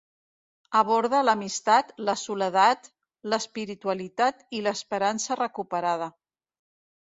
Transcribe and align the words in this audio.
Aborda 0.77 1.19
l'amistat, 1.25 1.91
la 2.07 2.15
soledat, 2.21 2.91
l'espiritualitat 3.35 4.43
i 4.61 4.65
l'esperança 4.65 5.41
recuperada. 5.45 6.13